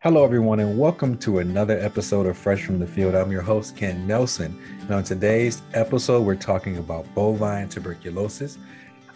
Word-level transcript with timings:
Hello, 0.00 0.22
everyone, 0.22 0.60
and 0.60 0.78
welcome 0.78 1.18
to 1.18 1.40
another 1.40 1.76
episode 1.80 2.26
of 2.26 2.38
Fresh 2.38 2.64
from 2.64 2.78
the 2.78 2.86
Field. 2.86 3.16
I'm 3.16 3.32
your 3.32 3.42
host, 3.42 3.76
Ken 3.76 4.06
Nelson. 4.06 4.56
And 4.82 4.92
on 4.92 5.02
today's 5.02 5.60
episode, 5.74 6.20
we're 6.24 6.36
talking 6.36 6.78
about 6.78 7.12
bovine 7.16 7.68
tuberculosis. 7.68 8.58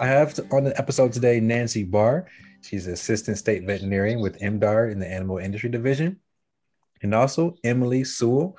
I 0.00 0.08
have 0.08 0.36
on 0.50 0.64
the 0.64 0.76
episode 0.76 1.12
today 1.12 1.38
Nancy 1.38 1.84
Barr. 1.84 2.26
She's 2.62 2.88
an 2.88 2.94
assistant 2.94 3.38
state 3.38 3.62
veterinarian 3.64 4.20
with 4.20 4.40
MDAR 4.40 4.90
in 4.90 4.98
the 4.98 5.06
animal 5.06 5.38
industry 5.38 5.70
division. 5.70 6.18
And 7.00 7.14
also 7.14 7.54
Emily 7.62 8.02
Sewell. 8.02 8.58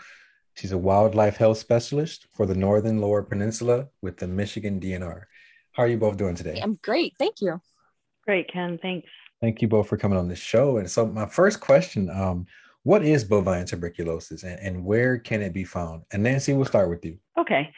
She's 0.54 0.71
a 0.71 0.78
wildlife 0.78 1.36
health 1.36 1.58
specialist 1.58 2.28
for 2.32 2.46
the 2.46 2.55
Northern 2.55 3.02
Lower 3.02 3.24
Peninsula 3.24 3.90
with 4.02 4.16
the 4.16 4.30
Michigan 4.30 4.80
DNR. 4.80 5.24
How 5.74 5.84
are 5.84 5.88
you 5.90 5.98
both 5.98 6.16
doing 6.16 6.36
today? 6.36 6.62
I'm 6.64 6.80
great. 6.82 7.16
Thank 7.20 7.42
you. 7.42 7.60
Great, 8.26 8.50
Ken. 8.50 8.80
Thanks. 8.82 9.10
Thank 9.44 9.62
you 9.62 9.68
both 9.68 9.89
for 9.89 9.98
coming 9.98 10.18
on 10.18 10.30
the 10.30 10.38
show. 10.38 10.78
And 10.78 10.89
so, 10.89 11.05
my 11.05 11.26
first 11.26 11.59
question 11.59 12.09
um, 12.09 12.46
what 12.84 13.04
is 13.04 13.26
bovine 13.26 13.66
tuberculosis 13.66 14.44
and, 14.44 14.58
and 14.62 14.86
where 14.86 15.17
can 15.17 15.41
it 15.41 15.52
be 15.52 15.66
found? 15.66 16.04
And 16.13 16.23
Nancy, 16.23 16.54
we'll 16.54 16.63
start 16.63 16.90
with 16.90 17.04
you. 17.04 17.17
Okay. 17.38 17.70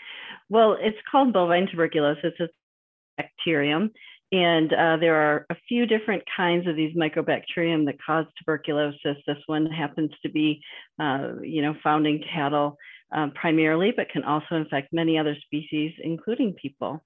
Well, 0.48 0.78
it's 0.80 0.98
called 1.12 1.34
bovine 1.34 1.66
tuberculosis. 1.66 2.34
It's 2.38 2.40
a 2.40 3.24
bacterium. 3.24 3.90
And 4.32 4.74
uh, 4.74 4.98
there 4.98 5.16
are 5.16 5.48
a 5.50 5.56
few 5.68 5.88
different 5.88 6.22
kinds 6.38 6.68
of 6.68 6.76
these 6.76 6.96
mycobacterium 6.96 7.88
that 7.88 7.96
cause 8.06 8.28
tuberculosis. 8.38 9.18
This 9.26 9.38
one 9.48 9.66
happens 9.66 10.12
to 10.22 10.30
be, 10.30 10.62
uh, 11.00 11.30
you 11.42 11.64
know, 11.64 11.74
found 11.84 12.06
in 12.06 12.24
cattle 12.32 12.78
um, 13.12 13.32
primarily, 13.32 13.92
but 13.92 14.10
can 14.10 14.24
also 14.24 14.54
infect 14.54 14.94
many 14.94 15.18
other 15.18 15.36
species, 15.44 15.94
including 16.04 16.54
people. 16.62 17.04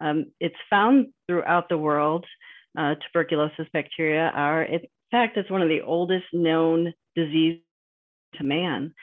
Um, 0.00 0.32
it's 0.40 0.56
found 0.70 1.08
throughout 1.26 1.68
the 1.68 1.76
world 1.76 2.24
uh, 2.76 2.94
tuberculosis 3.06 3.66
bacteria 3.72 4.30
are. 4.34 4.62
In 4.62 4.80
fact, 5.10 5.36
it's 5.36 5.50
one 5.50 5.62
of 5.62 5.68
the 5.68 5.82
oldest 5.82 6.26
known 6.32 6.92
disease 7.14 7.60
to 8.36 8.44
man. 8.44 8.94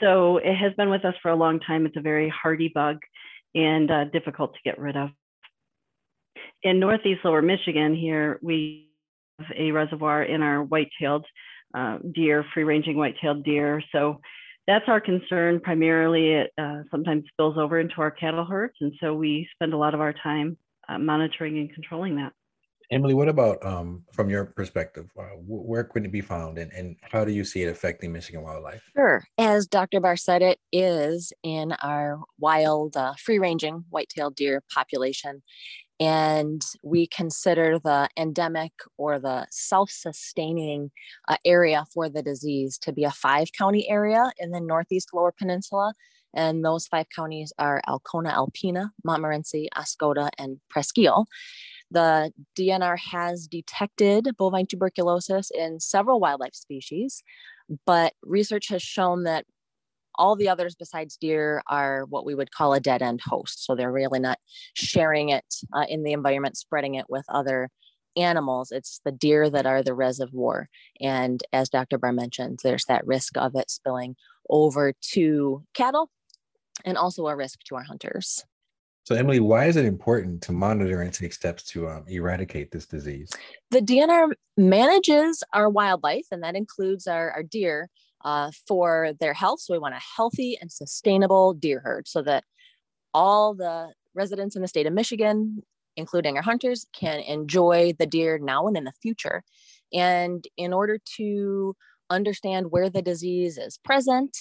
So 0.00 0.38
it 0.38 0.56
has 0.56 0.72
been 0.74 0.90
with 0.90 1.04
us 1.04 1.14
for 1.22 1.30
a 1.30 1.36
long 1.36 1.60
time. 1.60 1.86
It's 1.86 1.96
a 1.96 2.00
very 2.00 2.28
hardy 2.28 2.68
bug 2.74 2.98
and 3.54 3.90
uh, 3.90 4.04
difficult 4.06 4.54
to 4.54 4.60
get 4.64 4.78
rid 4.78 4.96
of. 4.96 5.10
In 6.62 6.80
Northeast 6.80 7.20
Lower 7.24 7.42
Michigan, 7.42 7.94
here 7.94 8.38
we 8.42 8.90
have 9.38 9.48
a 9.56 9.70
reservoir 9.70 10.22
in 10.24 10.42
our 10.42 10.62
white-tailed 10.62 11.24
uh, 11.74 11.98
deer, 12.12 12.44
free-ranging 12.54 12.96
white-tailed 12.96 13.44
deer. 13.44 13.82
So 13.92 14.20
that's 14.66 14.88
our 14.88 15.00
concern 15.00 15.60
primarily. 15.60 16.32
It 16.32 16.52
uh, 16.58 16.82
sometimes 16.90 17.24
spills 17.28 17.58
over 17.58 17.78
into 17.78 17.96
our 17.98 18.10
cattle 18.10 18.44
herds, 18.44 18.74
and 18.80 18.92
so 19.00 19.14
we 19.14 19.46
spend 19.54 19.74
a 19.74 19.76
lot 19.76 19.94
of 19.94 20.00
our 20.00 20.14
time 20.14 20.56
uh, 20.88 20.98
monitoring 20.98 21.58
and 21.58 21.72
controlling 21.72 22.16
that. 22.16 22.32
Emily, 22.90 23.14
what 23.14 23.28
about 23.28 23.64
um, 23.64 24.04
from 24.12 24.30
your 24.30 24.44
perspective? 24.44 25.10
Uh, 25.18 25.36
where 25.46 25.84
could 25.84 26.04
it 26.04 26.12
be 26.12 26.20
found 26.20 26.58
and, 26.58 26.72
and 26.72 26.96
how 27.02 27.24
do 27.24 27.32
you 27.32 27.44
see 27.44 27.62
it 27.62 27.68
affecting 27.68 28.12
Michigan 28.12 28.42
wildlife? 28.42 28.82
Sure. 28.96 29.24
As 29.38 29.66
Dr. 29.66 30.00
Barr 30.00 30.16
said, 30.16 30.42
it 30.42 30.58
is 30.72 31.32
in 31.42 31.72
our 31.82 32.20
wild, 32.38 32.96
uh, 32.96 33.14
free 33.18 33.38
ranging 33.38 33.84
white-tailed 33.90 34.36
deer 34.36 34.62
population. 34.72 35.42
And 36.00 36.60
we 36.82 37.06
consider 37.06 37.78
the 37.78 38.08
endemic 38.16 38.72
or 38.98 39.20
the 39.20 39.46
self 39.50 39.90
sustaining 39.90 40.90
uh, 41.28 41.36
area 41.44 41.84
for 41.94 42.08
the 42.08 42.22
disease 42.22 42.78
to 42.78 42.92
be 42.92 43.04
a 43.04 43.12
five 43.12 43.48
county 43.56 43.88
area 43.88 44.32
in 44.38 44.50
the 44.50 44.60
Northeast 44.60 45.10
Lower 45.14 45.32
Peninsula. 45.32 45.94
And 46.34 46.64
those 46.64 46.88
five 46.88 47.06
counties 47.14 47.52
are 47.58 47.80
Alcona, 47.88 48.32
Alpena, 48.32 48.90
Montmorency, 49.04 49.68
Oscoda, 49.76 50.30
and 50.36 50.58
Presque 50.68 50.98
Isle. 50.98 51.26
The 51.94 52.32
DNR 52.58 52.98
has 53.12 53.46
detected 53.46 54.28
bovine 54.36 54.66
tuberculosis 54.66 55.50
in 55.52 55.78
several 55.78 56.18
wildlife 56.18 56.54
species, 56.54 57.22
but 57.86 58.14
research 58.22 58.68
has 58.68 58.82
shown 58.82 59.22
that 59.24 59.46
all 60.16 60.34
the 60.34 60.48
others 60.48 60.74
besides 60.74 61.16
deer 61.16 61.62
are 61.68 62.04
what 62.06 62.26
we 62.26 62.34
would 62.34 62.50
call 62.50 62.74
a 62.74 62.80
dead 62.80 63.00
end 63.00 63.20
host. 63.20 63.64
So 63.64 63.74
they're 63.74 63.92
really 63.92 64.18
not 64.18 64.38
sharing 64.74 65.28
it 65.28 65.44
uh, 65.72 65.86
in 65.88 66.02
the 66.02 66.12
environment, 66.12 66.56
spreading 66.56 66.96
it 66.96 67.06
with 67.08 67.24
other 67.28 67.70
animals. 68.16 68.72
It's 68.72 69.00
the 69.04 69.12
deer 69.12 69.48
that 69.50 69.66
are 69.66 69.82
the 69.82 69.94
reservoir. 69.94 70.66
And 71.00 71.42
as 71.52 71.68
Dr. 71.68 71.98
Barr 71.98 72.12
mentioned, 72.12 72.60
there's 72.64 72.86
that 72.86 73.06
risk 73.06 73.36
of 73.36 73.54
it 73.54 73.70
spilling 73.70 74.16
over 74.50 74.94
to 75.12 75.62
cattle 75.74 76.10
and 76.84 76.98
also 76.98 77.26
a 77.28 77.36
risk 77.36 77.60
to 77.66 77.76
our 77.76 77.84
hunters. 77.84 78.44
So, 79.04 79.14
Emily, 79.14 79.38
why 79.38 79.66
is 79.66 79.76
it 79.76 79.84
important 79.84 80.40
to 80.42 80.52
monitor 80.52 81.02
and 81.02 81.12
take 81.12 81.34
steps 81.34 81.62
to 81.64 81.88
um, 81.88 82.04
eradicate 82.08 82.70
this 82.70 82.86
disease? 82.86 83.30
The 83.70 83.80
DNR 83.80 84.32
manages 84.56 85.42
our 85.52 85.68
wildlife, 85.68 86.26
and 86.30 86.42
that 86.42 86.56
includes 86.56 87.06
our, 87.06 87.30
our 87.32 87.42
deer 87.42 87.90
uh, 88.24 88.50
for 88.66 89.12
their 89.20 89.34
health. 89.34 89.60
So, 89.60 89.74
we 89.74 89.78
want 89.78 89.94
a 89.94 90.00
healthy 90.16 90.56
and 90.58 90.72
sustainable 90.72 91.52
deer 91.52 91.80
herd 91.80 92.08
so 92.08 92.22
that 92.22 92.44
all 93.12 93.54
the 93.54 93.92
residents 94.14 94.56
in 94.56 94.62
the 94.62 94.68
state 94.68 94.86
of 94.86 94.94
Michigan, 94.94 95.62
including 95.96 96.36
our 96.36 96.42
hunters, 96.42 96.86
can 96.98 97.20
enjoy 97.20 97.92
the 97.98 98.06
deer 98.06 98.38
now 98.38 98.66
and 98.66 98.76
in 98.76 98.84
the 98.84 98.92
future. 99.02 99.42
And 99.92 100.46
in 100.56 100.72
order 100.72 100.98
to 101.16 101.76
understand 102.08 102.70
where 102.70 102.88
the 102.88 103.02
disease 103.02 103.58
is 103.58 103.78
present 103.78 104.34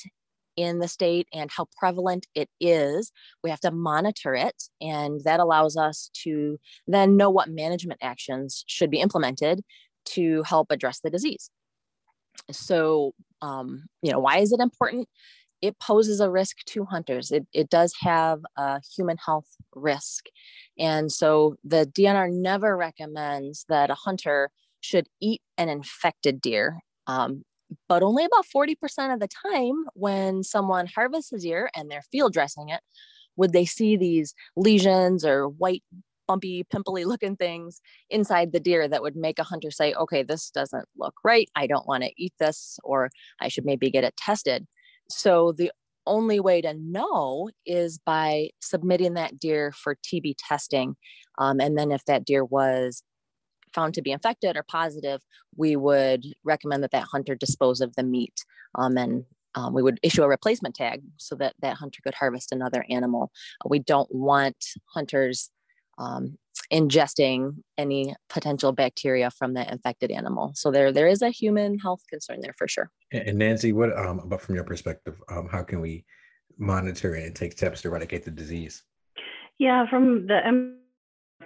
in 0.55 0.79
the 0.79 0.87
state 0.87 1.27
and 1.33 1.49
how 1.51 1.67
prevalent 1.77 2.27
it 2.35 2.49
is. 2.59 3.11
We 3.43 3.49
have 3.49 3.59
to 3.61 3.71
monitor 3.71 4.35
it, 4.35 4.63
and 4.81 5.21
that 5.23 5.39
allows 5.39 5.77
us 5.77 6.09
to 6.23 6.59
then 6.87 7.17
know 7.17 7.29
what 7.29 7.49
management 7.49 7.99
actions 8.01 8.63
should 8.67 8.89
be 8.89 9.01
implemented 9.01 9.61
to 10.05 10.43
help 10.43 10.71
address 10.71 10.99
the 10.99 11.09
disease. 11.09 11.49
So, 12.51 13.13
um, 13.41 13.85
you 14.01 14.11
know, 14.11 14.19
why 14.19 14.39
is 14.39 14.51
it 14.51 14.59
important? 14.59 15.07
It 15.61 15.79
poses 15.79 16.19
a 16.19 16.29
risk 16.29 16.57
to 16.67 16.85
hunters. 16.85 17.31
It, 17.31 17.47
it 17.53 17.69
does 17.69 17.93
have 18.01 18.41
a 18.57 18.81
human 18.95 19.17
health 19.23 19.47
risk. 19.73 20.25
And 20.77 21.11
so 21.11 21.55
the 21.63 21.85
DNR 21.85 22.31
never 22.31 22.75
recommends 22.75 23.65
that 23.69 23.89
a 23.89 23.95
hunter 23.95 24.49
should 24.81 25.07
eat 25.21 25.41
an 25.57 25.69
infected 25.69 26.41
deer. 26.41 26.79
Um, 27.07 27.43
but 27.87 28.03
only 28.03 28.25
about 28.25 28.45
40% 28.55 29.13
of 29.13 29.19
the 29.19 29.27
time 29.27 29.85
when 29.93 30.43
someone 30.43 30.87
harvests 30.87 31.31
a 31.33 31.39
deer 31.39 31.69
and 31.75 31.89
they're 31.89 32.03
field 32.11 32.33
dressing 32.33 32.69
it 32.69 32.81
would 33.35 33.53
they 33.53 33.65
see 33.65 33.97
these 33.97 34.33
lesions 34.55 35.25
or 35.25 35.47
white 35.47 35.83
bumpy 36.27 36.63
pimply 36.63 37.05
looking 37.05 37.35
things 37.35 37.81
inside 38.09 38.51
the 38.51 38.59
deer 38.59 38.87
that 38.87 39.01
would 39.01 39.15
make 39.15 39.39
a 39.39 39.43
hunter 39.43 39.71
say 39.71 39.93
okay 39.93 40.23
this 40.23 40.49
doesn't 40.49 40.85
look 40.97 41.15
right. 41.23 41.49
I 41.55 41.67
don't 41.67 41.87
want 41.87 42.03
to 42.03 42.11
eat 42.17 42.33
this 42.39 42.79
or 42.83 43.09
i 43.39 43.47
should 43.47 43.65
maybe 43.65 43.89
get 43.91 44.03
it 44.03 44.15
tested. 44.17 44.65
So 45.09 45.51
the 45.51 45.71
only 46.05 46.39
way 46.39 46.61
to 46.61 46.73
know 46.73 47.49
is 47.65 47.97
by 47.97 48.49
submitting 48.61 49.13
that 49.13 49.39
deer 49.39 49.71
for 49.71 49.95
tb 49.95 50.35
testing 50.37 50.95
um, 51.37 51.61
and 51.61 51.77
then 51.77 51.91
if 51.91 52.03
that 52.05 52.25
deer 52.25 52.43
was 52.43 53.03
found 53.73 53.93
to 53.93 54.01
be 54.01 54.11
infected 54.11 54.55
or 54.57 54.63
positive, 54.63 55.21
we 55.55 55.75
would 55.75 56.25
recommend 56.43 56.83
that 56.83 56.91
that 56.91 57.07
hunter 57.11 57.35
dispose 57.35 57.81
of 57.81 57.95
the 57.95 58.03
meat 58.03 58.43
um, 58.75 58.97
and 58.97 59.25
um, 59.55 59.73
we 59.73 59.83
would 59.83 59.99
issue 60.01 60.23
a 60.23 60.27
replacement 60.27 60.75
tag 60.75 61.01
so 61.17 61.35
that 61.35 61.53
that 61.61 61.77
hunter 61.77 61.99
could 62.03 62.15
harvest 62.15 62.51
another 62.51 62.85
animal. 62.89 63.31
We 63.67 63.79
don't 63.79 64.13
want 64.13 64.57
hunters 64.87 65.51
um, 65.97 66.37
ingesting 66.71 67.57
any 67.77 68.15
potential 68.29 68.71
bacteria 68.71 69.29
from 69.29 69.53
that 69.53 69.71
infected 69.71 70.11
animal. 70.11 70.53
So 70.55 70.71
there, 70.71 70.91
there 70.91 71.07
is 71.07 71.21
a 71.21 71.29
human 71.29 71.77
health 71.77 72.01
concern 72.09 72.39
there 72.41 72.53
for 72.57 72.67
sure. 72.67 72.89
And 73.11 73.37
Nancy, 73.37 73.73
what 73.73 73.95
um, 73.97 74.19
about 74.19 74.41
from 74.41 74.55
your 74.55 74.63
perspective, 74.63 75.21
um, 75.29 75.47
how 75.51 75.63
can 75.63 75.81
we 75.81 76.05
monitor 76.57 77.15
and 77.15 77.35
take 77.35 77.51
steps 77.51 77.81
to 77.81 77.89
eradicate 77.89 78.25
the 78.25 78.31
disease? 78.31 78.83
Yeah, 79.59 79.87
from 79.89 80.27
the 80.27 80.45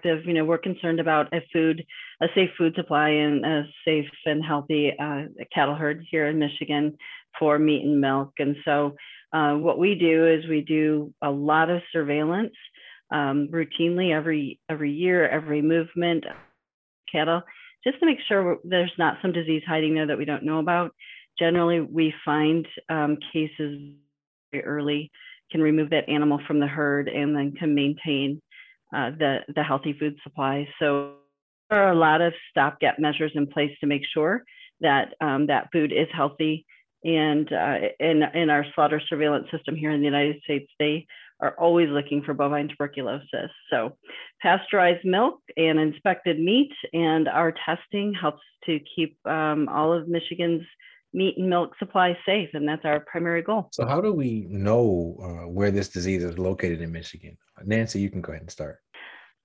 you 0.04 0.34
know, 0.34 0.46
we're 0.46 0.58
concerned 0.58 1.00
about 1.00 1.34
a 1.34 1.42
food, 1.54 1.86
a 2.22 2.28
safe 2.36 2.50
food 2.58 2.74
supply 2.76 3.10
and 3.10 3.46
a 3.46 3.64
safe 3.86 4.10
and 4.26 4.44
healthy 4.44 4.94
uh, 5.00 5.24
cattle 5.54 5.76
herd 5.76 6.06
here 6.10 6.28
in 6.28 6.40
Michigan 6.40 6.98
for 7.40 7.60
meat 7.60 7.84
and 7.84 8.02
milk. 8.02 8.32
And 8.40 8.56
so 8.66 8.96
uh, 9.34 9.54
what 9.54 9.80
we 9.80 9.96
do 9.96 10.28
is 10.28 10.48
we 10.48 10.62
do 10.62 11.14
a 11.22 11.30
lot 11.30 11.70
of 11.70 11.82
surveillance 11.92 12.54
um, 13.12 13.50
routinely 13.52 14.14
every 14.14 14.60
every 14.70 14.92
year, 14.92 15.28
every 15.28 15.62
movement 15.62 16.26
cattle, 17.12 17.42
just 17.84 18.00
to 18.00 18.06
make 18.06 18.20
sure 18.28 18.58
there's 18.64 18.92
not 18.98 19.18
some 19.22 19.32
disease 19.32 19.64
hiding 19.68 19.96
there 19.96 20.08
that 20.08 20.18
we 20.18 20.26
don't 20.26 20.44
know 20.44 20.60
about. 20.60 20.94
Generally, 21.40 21.82
we 21.82 22.14
find 22.26 22.68
um, 22.90 23.18
cases 23.32 23.94
very 24.52 24.64
early, 24.66 25.12
can 25.52 25.62
remove 25.62 25.90
that 25.92 26.10
animal 26.10 26.40
from 26.48 26.60
the 26.60 26.68
herd, 26.68 27.08
and 27.08 27.36
then 27.36 27.54
can 27.54 27.76
maintain 27.76 28.42
uh, 28.96 29.12
the, 29.12 29.40
the 29.56 29.64
healthy 29.64 29.94
food 29.94 30.18
supply. 30.24 30.68
So 30.80 31.14
there 31.70 31.84
are 31.84 31.92
a 31.92 31.96
lot 31.96 32.22
of 32.22 32.34
stopgap 32.50 33.00
measures 33.00 33.32
in 33.36 33.48
place 33.48 33.72
to 33.82 33.88
make 33.88 34.04
sure 34.14 34.44
that 34.82 35.14
um, 35.22 35.48
that 35.48 35.70
food 35.72 35.92
is 35.92 36.08
healthy. 36.14 36.66
And 37.04 37.52
uh, 37.52 37.78
in, 38.00 38.24
in 38.34 38.50
our 38.50 38.66
slaughter 38.74 39.02
surveillance 39.08 39.48
system 39.52 39.76
here 39.76 39.92
in 39.92 40.00
the 40.00 40.06
United 40.06 40.42
States, 40.44 40.72
they 40.80 41.06
are 41.40 41.56
always 41.60 41.90
looking 41.90 42.24
for 42.24 42.34
bovine 42.34 42.68
tuberculosis. 42.68 43.52
So 43.70 43.98
pasteurized 44.42 45.06
milk 45.06 45.40
and 45.56 45.80
inspected 45.80 46.40
meat 46.40 46.74
and 46.94 47.28
our 47.28 47.54
testing 47.66 48.14
helps 48.14 48.42
to 48.66 48.80
keep 48.96 49.18
um, 49.28 49.70
all 49.70 49.94
of 49.94 50.08
Michigan's 50.08 50.64
meat 51.14 51.38
and 51.38 51.50
milk 51.50 51.74
supply 51.80 52.18
safe, 52.26 52.50
and 52.54 52.68
that's 52.68 52.86
our 52.86 53.00
primary 53.02 53.42
goal. 53.42 53.70
So, 53.72 53.86
how 53.86 54.02
do 54.02 54.14
we 54.14 54.46
know 54.50 55.18
uh, 55.22 55.48
where 55.48 55.72
this 55.72 55.90
disease 55.90 56.24
is 56.24 56.38
located 56.38 56.82
in 56.82 56.92
Michigan? 56.92 57.38
Nancy, 57.66 58.00
you 58.00 58.10
can 58.10 58.22
go 58.22 58.32
ahead 58.32 58.42
and 58.42 58.52
start. 58.52 58.80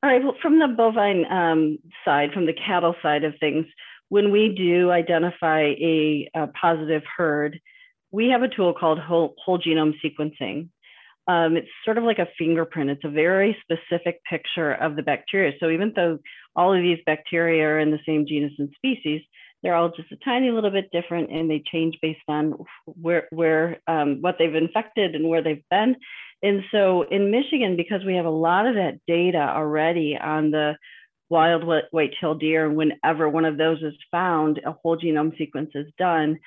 All 0.03 0.11
right. 0.11 0.23
Well, 0.23 0.35
from 0.43 0.59
the 0.59 0.69
bovine 0.69 1.25
um, 1.31 1.79
side, 2.05 2.33
from 2.33 2.47
the 2.47 2.55
cattle 2.55 2.95
side 3.03 3.23
of 3.23 3.35
things, 3.39 3.67
when 4.09 4.31
we 4.33 4.55
do 4.55 4.91
identify 4.91 5.61
a, 5.61 6.29
a 6.35 6.49
positive 6.49 7.03
herd, 7.17 7.59
we 8.11 8.29
have 8.29 8.43
a 8.43 8.49
tool 8.49 8.75
called 8.75 8.99
whole, 8.99 9.35
whole 9.43 9.59
genome 9.59 9.95
sequencing. 10.05 10.69
Um, 11.29 11.57
it's 11.57 11.69
sort 11.85 11.99
of 11.99 12.05
like 12.05 12.19
a 12.19 12.29
fingerprint. 12.37 12.91
It's 12.91 13.05
a 13.05 13.11
very 13.11 13.57
specific 13.63 14.21
picture 14.29 14.73
of 14.75 14.97
the 14.97 15.03
bacteria. 15.03 15.53
So 15.61 15.71
even 15.71 15.93
though 15.95 16.19
all 16.57 16.75
of 16.75 16.83
these 16.83 16.99
bacteria 17.07 17.65
are 17.65 17.79
in 17.79 17.93
the 17.93 18.01
same 18.05 18.27
genus 18.27 18.53
and 18.59 18.71
species, 18.75 19.23
they're 19.63 19.75
all 19.75 19.91
just 19.91 20.11
a 20.13 20.17
tiny 20.25 20.51
little 20.51 20.71
bit 20.71 20.91
different 20.91 21.31
and 21.31 21.51
they 21.51 21.63
change 21.71 21.97
based 22.03 22.21
on 22.29 22.55
where, 22.87 23.29
where 23.31 23.79
um, 23.87 24.21
what 24.21 24.37
they've 24.39 24.55
infected 24.55 25.15
and 25.15 25.29
where 25.29 25.43
they've 25.43 25.65
been. 25.71 25.97
And 26.43 26.63
so 26.73 27.03
in 27.03 27.31
Michigan, 27.31 27.77
because 27.77 28.05
we 28.05 28.17
have 28.17 28.27
a 28.27 28.31
lot 28.31 28.67
of 28.67 28.75
that 28.75 28.99
data 29.07 29.39
already 29.39 30.19
on 30.21 30.51
the 30.51 30.77
wild 31.29 31.65
white-tailed 31.65 32.41
deer, 32.41 32.67
and 32.67 32.77
whenever 32.77 33.29
one 33.29 33.45
of 33.45 33.57
those 33.57 33.81
is 33.83 33.95
found, 34.11 34.61
a 34.67 34.73
whole 34.73 34.99
genome 34.99 35.37
sequence 35.39 35.71
is 35.75 35.87
done, 35.99 36.39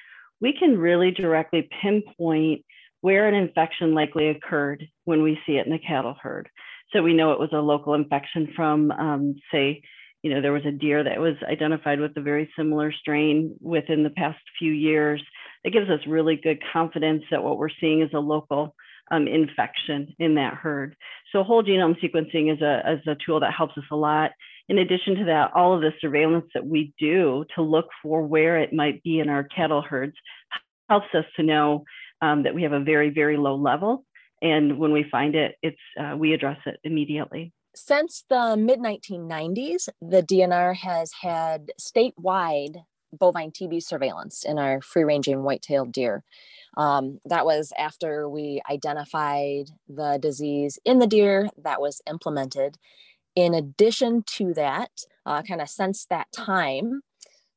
we 0.41 0.53
can 0.57 0.77
really 0.77 1.11
directly 1.11 1.67
pinpoint 1.81 2.63
where 3.01 3.27
an 3.27 3.33
infection 3.33 3.93
likely 3.93 4.27
occurred 4.29 4.87
when 5.05 5.23
we 5.23 5.39
see 5.45 5.53
it 5.53 5.65
in 5.65 5.71
the 5.71 5.79
cattle 5.79 6.15
herd. 6.21 6.49
So 6.91 7.01
we 7.01 7.13
know 7.13 7.31
it 7.31 7.39
was 7.39 7.49
a 7.53 7.57
local 7.57 7.93
infection 7.93 8.51
from, 8.55 8.91
um, 8.91 9.35
say, 9.51 9.81
you 10.25 10.33
know, 10.33 10.41
there 10.41 10.53
was 10.53 10.65
a 10.65 10.71
deer 10.71 11.03
that 11.03 11.19
was 11.19 11.35
identified 11.47 11.99
with 11.99 12.17
a 12.17 12.21
very 12.21 12.49
similar 12.57 12.91
strain 12.91 13.55
within 13.61 14.01
the 14.01 14.09
past 14.09 14.39
few 14.57 14.71
years. 14.71 15.21
It 15.63 15.71
gives 15.71 15.87
us 15.87 15.99
really 16.07 16.35
good 16.35 16.57
confidence 16.73 17.21
that 17.29 17.43
what 17.43 17.59
we're 17.59 17.69
seeing 17.79 18.01
is 18.01 18.09
a 18.11 18.17
local 18.19 18.73
um, 19.11 19.27
infection 19.27 20.15
in 20.17 20.33
that 20.33 20.55
herd. 20.55 20.95
So 21.31 21.43
whole 21.43 21.61
genome 21.61 21.95
sequencing 22.03 22.51
is 22.51 22.59
a, 22.59 22.93
is 22.93 23.05
a 23.05 23.15
tool 23.23 23.39
that 23.41 23.53
helps 23.53 23.77
us 23.77 23.83
a 23.91 23.95
lot. 23.95 24.31
In 24.67 24.79
addition 24.79 25.13
to 25.17 25.25
that, 25.25 25.51
all 25.53 25.75
of 25.75 25.81
the 25.81 25.91
surveillance 26.01 26.47
that 26.55 26.65
we 26.65 26.91
do 26.97 27.45
to 27.53 27.61
look 27.61 27.85
for 28.01 28.23
where 28.23 28.57
it 28.57 28.73
might 28.73 29.03
be 29.03 29.19
in 29.19 29.29
our 29.29 29.43
cattle 29.43 29.83
herds 29.83 30.15
helps 30.89 31.13
us 31.13 31.25
to 31.35 31.43
know 31.43 31.83
um, 32.23 32.41
that 32.41 32.55
we 32.55 32.63
have 32.63 32.73
a 32.73 32.79
very, 32.83 33.11
very 33.11 33.37
low 33.37 33.57
level. 33.57 34.03
And 34.41 34.79
when 34.79 34.91
we 34.91 35.05
find 35.11 35.35
it, 35.35 35.53
it's 35.61 35.77
uh, 35.99 36.15
we 36.17 36.33
address 36.33 36.57
it 36.65 36.79
immediately. 36.83 37.53
Since 37.75 38.23
the 38.29 38.55
mid 38.57 38.79
1990s, 38.79 39.89
the 40.01 40.23
DNR 40.23 40.75
has 40.77 41.11
had 41.21 41.71
statewide 41.79 42.83
bovine 43.11 43.51
TB 43.51 43.83
surveillance 43.83 44.45
in 44.45 44.57
our 44.57 44.81
free 44.81 45.03
ranging 45.03 45.43
white 45.43 45.61
tailed 45.61 45.91
deer. 45.91 46.23
Um, 46.77 47.19
that 47.25 47.45
was 47.45 47.73
after 47.77 48.29
we 48.29 48.61
identified 48.69 49.71
the 49.89 50.17
disease 50.21 50.79
in 50.85 50.99
the 50.99 51.07
deer 51.07 51.49
that 51.63 51.81
was 51.81 52.01
implemented. 52.09 52.77
In 53.35 53.53
addition 53.53 54.23
to 54.37 54.53
that, 54.53 54.91
uh, 55.25 55.41
kind 55.41 55.61
of 55.61 55.69
since 55.69 56.05
that 56.05 56.27
time, 56.33 57.01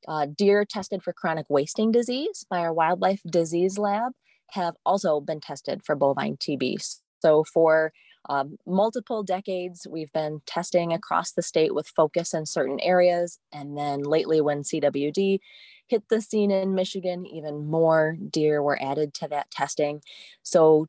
uh, 0.09 0.27
deer 0.27 0.65
tested 0.65 1.03
for 1.03 1.13
chronic 1.13 1.47
wasting 1.49 1.93
disease 1.93 2.45
by 2.51 2.59
our 2.59 2.73
wildlife 2.73 3.21
disease 3.29 3.79
lab 3.79 4.13
have 4.53 4.75
also 4.85 5.21
been 5.21 5.41
tested 5.41 5.85
for 5.85 5.95
bovine 5.95 6.37
TB. 6.37 6.77
So 7.21 7.45
for 7.45 7.93
um, 8.29 8.59
multiple 8.67 9.23
decades, 9.23 9.87
we've 9.89 10.13
been 10.13 10.43
testing 10.47 10.93
across 10.93 11.33
the 11.33 11.43
state 11.43 11.75
with 11.75 11.89
focus 11.89 12.35
in 12.35 12.47
certain 12.47 12.81
areas. 12.81 13.39
And 13.53 13.77
then 13.77 14.03
lately, 14.03 14.41
when 14.41 14.63
CWD 14.63 15.41
hit 15.87 16.09
the 16.09 16.21
scene 16.21 16.51
in 16.51 16.75
Michigan, 16.75 17.27
even 17.27 17.67
more 17.67 18.17
deer 18.31 18.63
were 18.63 18.81
added 18.81 19.15
to 19.15 19.29
that 19.29 19.51
testing. 19.51 20.03
So 20.43 20.87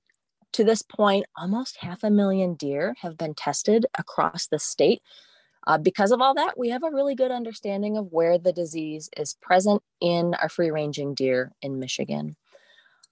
to 0.53 0.63
this 0.63 0.81
point, 0.81 1.25
almost 1.37 1.77
half 1.77 2.03
a 2.03 2.09
million 2.09 2.55
deer 2.55 2.95
have 3.01 3.17
been 3.17 3.33
tested 3.33 3.85
across 3.97 4.47
the 4.47 4.59
state. 4.59 5.01
Uh, 5.67 5.77
because 5.77 6.11
of 6.11 6.21
all 6.21 6.33
that, 6.33 6.57
we 6.57 6.69
have 6.69 6.83
a 6.83 6.91
really 6.91 7.15
good 7.15 7.31
understanding 7.31 7.97
of 7.97 8.11
where 8.11 8.37
the 8.37 8.53
disease 8.53 9.09
is 9.15 9.35
present 9.41 9.83
in 10.01 10.33
our 10.35 10.49
free 10.49 10.71
ranging 10.71 11.13
deer 11.13 11.51
in 11.61 11.79
Michigan. 11.79 12.35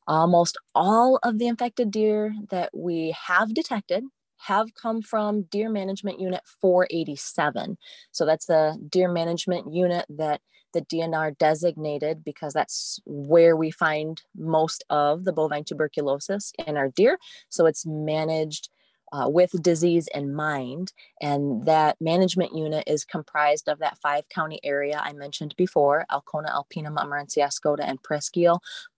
Almost 0.08 0.58
all 0.74 1.20
of 1.24 1.38
the 1.38 1.48
infected 1.48 1.92
deer 1.92 2.34
that 2.50 2.70
we 2.74 3.16
have 3.28 3.54
detected 3.54 4.04
have 4.38 4.74
come 4.76 5.02
from 5.02 5.44
Deer 5.44 5.70
Management 5.70 6.20
Unit 6.20 6.42
487. 6.62 7.78
So 8.12 8.26
that's 8.26 8.50
a 8.50 8.76
deer 8.90 9.12
management 9.12 9.74
unit 9.74 10.06
that 10.10 10.42
the 10.74 10.82
DNR 10.82 11.38
designated 11.38 12.24
because 12.24 12.54
that's 12.54 13.00
where 13.06 13.56
we 13.56 13.72
find 13.72 14.22
most 14.36 14.84
of 14.90 15.24
the 15.26 15.34
bovine 15.34 15.64
tuberculosis 15.64 16.54
in 16.68 16.78
our 16.78 16.90
deer. 16.90 17.18
So 17.50 17.66
it's 17.66 17.86
managed 17.86 18.70
uh, 19.12 19.28
with 19.30 19.52
disease 19.62 20.08
in 20.14 20.34
mind. 20.34 20.94
And 21.22 21.66
that 21.66 21.98
management 22.00 22.56
unit 22.56 22.84
is 22.88 23.06
comprised 23.06 23.68
of 23.68 23.80
that 23.80 23.98
five 24.00 24.28
county 24.30 24.60
area 24.64 25.00
I 25.04 25.14
mentioned 25.14 25.56
before 25.58 26.06
Alcona, 26.12 26.50
Alpena, 26.52 26.92
Montmorency, 26.92 27.42
Oscoda, 27.42 27.82
and 27.82 28.02
Presque 28.04 28.36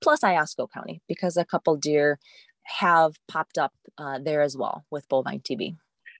plus 0.02 0.22
Iosco 0.22 0.72
County, 0.72 1.02
because 1.08 1.38
a 1.38 1.46
couple 1.46 1.76
deer 1.76 2.20
have 2.64 3.16
popped 3.28 3.58
up 3.58 3.74
uh, 3.98 4.20
there 4.20 4.42
as 4.42 4.56
well 4.56 4.86
with 4.92 5.08
bovine 5.10 5.40
TB. 5.40 5.76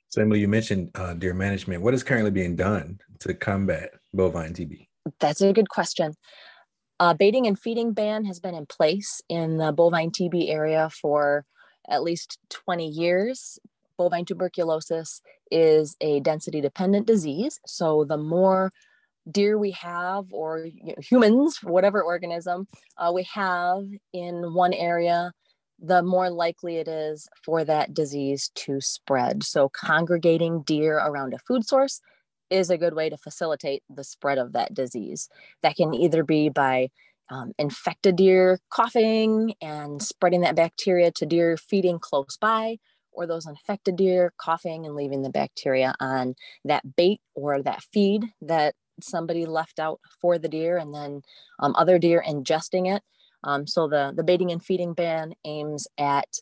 So, 0.10 0.22
Emily, 0.22 0.40
you 0.40 0.48
mentioned 0.48 0.90
uh, 0.96 1.14
deer 1.14 1.36
management. 1.36 1.84
What 1.84 1.94
is 1.94 2.04
currently 2.04 2.32
being 2.32 2.56
done 2.56 3.00
to 3.20 3.34
combat 3.34 3.92
bovine 4.14 4.54
TB? 4.54 4.88
That's 5.20 5.42
a 5.42 5.54
good 5.54 5.70
question. 5.70 6.16
Uh, 7.00 7.14
baiting 7.14 7.48
and 7.48 7.58
feeding 7.58 7.94
ban 7.94 8.26
has 8.26 8.40
been 8.40 8.56
in 8.56 8.66
place 8.66 9.22
in 9.30 9.58
the 9.58 9.72
bovine 9.72 10.12
TB 10.12 10.50
area 10.50 10.90
for 10.90 11.46
at 11.88 12.04
least 12.04 12.40
20 12.50 12.88
years. 12.88 13.60
Bovine 14.00 14.26
tuberculosis 14.26 15.22
is 15.52 15.98
a 16.00 16.22
density 16.22 16.62
dependent 16.62 17.06
disease. 17.06 17.60
So, 17.66 18.06
the 18.06 18.18
more 18.18 18.72
deer 19.30 19.60
we 19.60 19.72
have, 19.72 20.26
or 20.32 20.66
you 20.66 20.94
know, 20.94 20.96
humans, 21.02 21.60
whatever 21.62 22.02
organism 22.02 22.66
uh, 22.98 23.12
we 23.14 23.24
have 23.34 23.84
in 24.14 24.54
one 24.54 24.74
area, 24.74 25.34
the 25.78 26.02
more 26.02 26.30
likely 26.30 26.78
it 26.78 26.88
is 26.88 27.28
for 27.44 27.66
that 27.66 27.94
disease 27.94 28.50
to 28.56 28.80
spread. 28.80 29.44
So, 29.44 29.70
congregating 29.70 30.62
deer 30.62 30.98
around 30.98 31.34
a 31.34 31.40
food 31.40 31.68
source 31.68 32.00
is 32.50 32.70
a 32.70 32.78
good 32.78 32.94
way 32.94 33.10
to 33.10 33.18
facilitate 33.18 33.84
the 33.94 34.06
spread 34.06 34.38
of 34.38 34.54
that 34.54 34.74
disease. 34.74 35.28
That 35.62 35.76
can 35.76 35.94
either 35.94 36.24
be 36.24 36.48
by 36.48 36.88
um, 37.30 37.52
infected 37.60 38.16
deer 38.16 38.60
coughing 38.70 39.56
and 39.62 40.02
spreading 40.02 40.42
that 40.42 40.56
bacteria 40.56 41.12
to 41.12 41.26
deer 41.26 41.58
feeding 41.58 42.00
close 42.00 42.38
by, 42.38 42.78
or 43.20 43.28
those 43.28 43.46
infected 43.46 43.98
deer 43.98 44.34
coughing 44.38 44.86
and 44.86 44.96
leaving 44.96 45.22
the 45.22 45.30
bacteria 45.30 45.94
on 46.00 46.36
that 46.66 46.96
bait 46.96 47.22
or 47.36 47.62
that 47.62 47.84
feed 47.94 48.24
that 48.42 48.74
somebody 49.02 49.46
left 49.46 49.80
out 49.80 50.00
for 50.22 50.38
the 50.38 50.50
deer, 50.50 50.78
and 50.78 50.94
then 50.94 51.22
um, 51.60 51.76
other 51.76 52.00
deer 52.00 52.24
ingesting 52.28 52.94
it 52.94 53.04
um, 53.44 53.68
so 53.68 53.88
the, 53.88 54.14
the 54.16 54.24
baiting 54.24 54.52
and 54.52 54.64
feeding 54.64 54.94
ban 54.94 55.34
aims 55.46 55.88
at, 55.98 56.40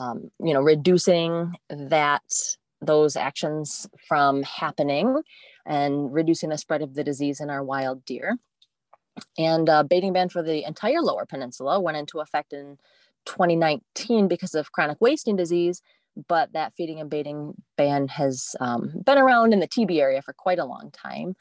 um, 0.00 0.30
you 0.42 0.54
know, 0.54 0.60
reducing 0.60 1.54
that 1.68 2.22
those 2.80 3.16
actions 3.16 3.88
from 4.06 4.42
happening 4.44 5.22
and 5.66 6.12
reducing 6.12 6.50
the 6.50 6.58
spread 6.58 6.80
of 6.80 6.94
the 6.94 7.04
disease 7.04 7.40
in 7.40 7.50
our 7.50 7.62
wild 7.62 8.04
deer. 8.04 8.38
And 9.36 9.68
uh, 9.68 9.82
baiting 9.82 10.12
ban 10.12 10.28
for 10.28 10.42
the 10.42 10.64
entire 10.64 11.02
lower 11.02 11.26
peninsula 11.26 11.80
went 11.80 11.96
into 11.96 12.20
effect 12.20 12.52
in 12.52 12.78
2019 13.26 14.28
because 14.28 14.54
of 14.54 14.72
chronic 14.72 14.98
wasting 15.00 15.36
disease, 15.36 15.82
but 16.26 16.52
that 16.52 16.72
feeding 16.76 17.00
and 17.00 17.10
baiting 17.10 17.54
ban 17.76 18.08
has 18.08 18.56
um, 18.60 18.92
been 19.04 19.18
around 19.18 19.52
in 19.52 19.60
the 19.60 19.68
TB 19.68 19.98
area 19.98 20.22
for 20.22 20.32
quite 20.32 20.58
a 20.58 20.64
long 20.64 20.90
time. 20.92 21.36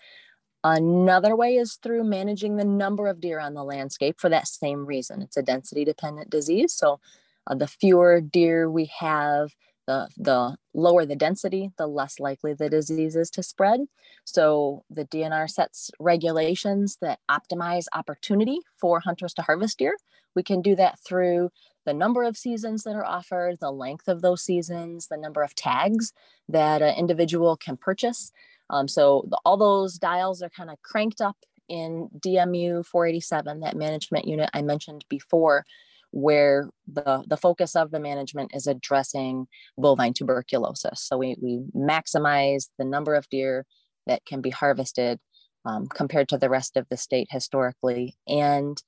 Another 0.63 1.35
way 1.35 1.55
is 1.55 1.79
through 1.81 2.03
managing 2.03 2.57
the 2.57 2.65
number 2.65 3.07
of 3.07 3.21
deer 3.21 3.39
on 3.39 3.53
the 3.53 3.63
landscape 3.63 4.19
for 4.19 4.29
that 4.29 4.47
same 4.47 4.85
reason. 4.85 5.21
It's 5.21 5.37
a 5.37 5.43
density 5.43 5.85
dependent 5.85 6.29
disease. 6.29 6.73
So 6.73 6.99
uh, 7.47 7.55
the 7.55 7.67
fewer 7.67 8.21
deer 8.21 8.69
we 8.69 8.91
have, 8.99 9.51
the, 9.87 10.09
the 10.17 10.57
lower 10.73 11.05
the 11.05 11.15
density, 11.15 11.71
the 11.77 11.87
less 11.87 12.19
likely 12.19 12.53
the 12.53 12.69
disease 12.69 13.15
is 13.15 13.29
to 13.31 13.41
spread. 13.41 13.81
So 14.25 14.83
the 14.89 15.05
DNR 15.05 15.49
sets 15.49 15.89
regulations 15.99 16.97
that 17.01 17.19
optimize 17.29 17.85
opportunity 17.93 18.59
for 18.75 18.99
hunters 18.99 19.33
to 19.35 19.41
harvest 19.41 19.79
deer. 19.79 19.97
We 20.35 20.43
can 20.43 20.61
do 20.61 20.75
that 20.75 20.99
through 20.99 21.49
the 21.85 21.93
number 21.93 22.23
of 22.23 22.37
seasons 22.37 22.83
that 22.83 22.95
are 22.95 23.05
offered, 23.05 23.59
the 23.59 23.71
length 23.71 24.09
of 24.09 24.21
those 24.21 24.43
seasons, 24.43 25.07
the 25.07 25.17
number 25.17 25.41
of 25.41 25.55
tags 25.55 26.11
that 26.49 26.81
an 26.81 26.95
individual 26.95 27.55
can 27.55 27.77
purchase. 27.77 28.31
Um, 28.69 28.87
so 28.89 29.25
the, 29.29 29.39
all 29.45 29.57
those 29.57 29.97
dials 29.97 30.41
are 30.41 30.49
kind 30.49 30.69
of 30.69 30.81
cranked 30.81 31.21
up 31.21 31.37
in 31.69 32.09
DMU 32.19 32.85
487, 32.85 33.61
that 33.61 33.75
management 33.75 34.27
unit 34.27 34.49
I 34.53 34.61
mentioned 34.61 35.05
before, 35.09 35.65
where 36.11 36.69
the, 36.87 37.23
the 37.27 37.37
focus 37.37 37.75
of 37.75 37.91
the 37.91 37.99
management 37.99 38.51
is 38.53 38.67
addressing 38.67 39.47
bovine 39.77 40.13
tuberculosis. 40.13 41.01
So 41.01 41.17
we, 41.17 41.35
we 41.41 41.63
maximize 41.75 42.69
the 42.77 42.85
number 42.85 43.13
of 43.13 43.29
deer 43.29 43.65
that 44.07 44.25
can 44.25 44.41
be 44.41 44.49
harvested 44.49 45.19
um, 45.65 45.87
compared 45.87 46.29
to 46.29 46.37
the 46.37 46.49
rest 46.49 46.77
of 46.77 46.87
the 46.89 46.97
state 46.97 47.27
historically. 47.29 48.15
And 48.27 48.81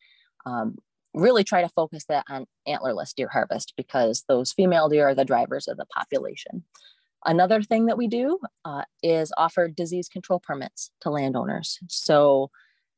um, 0.45 0.77
really 1.13 1.43
try 1.43 1.61
to 1.61 1.69
focus 1.69 2.05
that 2.07 2.25
on 2.29 2.45
antlerless 2.67 3.13
deer 3.13 3.29
harvest 3.29 3.73
because 3.75 4.23
those 4.27 4.53
female 4.53 4.89
deer 4.89 5.09
are 5.09 5.15
the 5.15 5.25
drivers 5.25 5.67
of 5.67 5.77
the 5.77 5.85
population. 5.85 6.63
Another 7.25 7.61
thing 7.61 7.87
that 7.87 7.97
we 7.97 8.07
do 8.07 8.39
uh, 8.63 8.83
is 9.03 9.33
offer 9.37 9.67
disease 9.67 10.07
control 10.07 10.39
permits 10.39 10.91
to 11.01 11.09
landowners. 11.09 11.77
So 11.87 12.49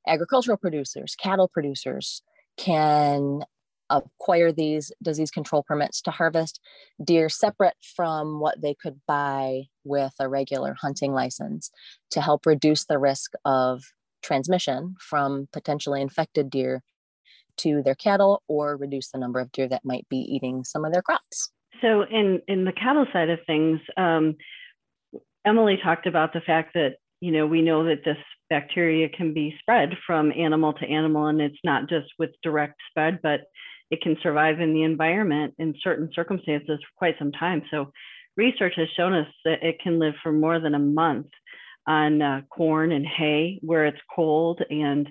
agricultural 0.07 0.57
producers, 0.57 1.15
cattle 1.15 1.47
producers 1.47 2.21
can 2.57 3.41
acquire 3.91 4.51
these 4.51 4.91
disease 5.01 5.31
control 5.31 5.63
permits 5.63 6.01
to 6.01 6.11
harvest 6.11 6.59
deer 7.03 7.29
separate 7.29 7.75
from 7.95 8.39
what 8.39 8.61
they 8.61 8.73
could 8.73 9.01
buy 9.07 9.63
with 9.83 10.13
a 10.19 10.27
regular 10.27 10.75
hunting 10.81 11.13
license 11.13 11.71
to 12.11 12.21
help 12.21 12.45
reduce 12.45 12.85
the 12.85 12.97
risk 12.97 13.33
of 13.45 13.83
transmission 14.21 14.95
from 14.99 15.47
potentially 15.51 16.01
infected 16.01 16.49
deer 16.49 16.83
to 17.57 17.81
their 17.83 17.95
cattle 17.95 18.43
or 18.47 18.77
reduce 18.77 19.11
the 19.11 19.17
number 19.17 19.39
of 19.39 19.51
deer 19.51 19.67
that 19.67 19.85
might 19.85 20.07
be 20.09 20.17
eating 20.17 20.63
some 20.63 20.85
of 20.85 20.93
their 20.93 21.01
crops. 21.01 21.51
So, 21.81 22.03
in 22.03 22.41
in 22.47 22.65
the 22.65 22.71
cattle 22.71 23.05
side 23.11 23.29
of 23.29 23.39
things, 23.47 23.79
um, 23.97 24.35
Emily 25.45 25.77
talked 25.83 26.05
about 26.05 26.33
the 26.33 26.41
fact 26.41 26.73
that 26.75 26.97
you 27.19 27.31
know 27.31 27.47
we 27.47 27.61
know 27.61 27.85
that 27.85 28.03
this 28.05 28.17
bacteria 28.49 29.09
can 29.09 29.33
be 29.33 29.55
spread 29.59 29.97
from 30.05 30.31
animal 30.37 30.73
to 30.73 30.85
animal, 30.85 31.27
and 31.27 31.41
it's 31.41 31.57
not 31.63 31.89
just 31.89 32.07
with 32.19 32.31
direct 32.43 32.75
spread, 32.89 33.19
but 33.23 33.41
it 33.91 34.01
can 34.01 34.17
survive 34.23 34.59
in 34.59 34.73
the 34.73 34.83
environment 34.83 35.53
in 35.59 35.75
certain 35.83 36.09
circumstances 36.13 36.79
for 36.79 36.97
quite 36.97 37.15
some 37.19 37.31
time. 37.31 37.61
So, 37.69 37.91
research 38.37 38.73
has 38.77 38.87
shown 38.95 39.13
us 39.13 39.27
that 39.45 39.61
it 39.61 39.79
can 39.81 39.99
live 39.99 40.13
for 40.23 40.31
more 40.31 40.59
than 40.59 40.73
a 40.73 40.79
month 40.79 41.27
on 41.87 42.21
uh, 42.21 42.41
corn 42.49 42.91
and 42.91 43.05
hay 43.05 43.59
where 43.61 43.85
it's 43.85 43.99
cold 44.15 44.61
and 44.69 45.07